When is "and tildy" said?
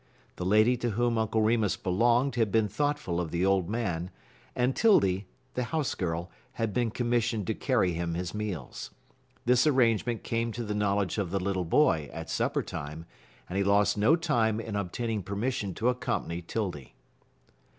4.55-5.27